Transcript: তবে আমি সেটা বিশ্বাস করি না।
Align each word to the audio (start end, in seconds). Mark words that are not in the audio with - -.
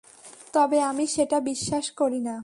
তবে 0.53 0.77
আমি 0.81 1.05
সেটা 1.07 1.37
বিশ্বাস 1.41 1.85
করি 1.91 2.21
না। 2.21 2.35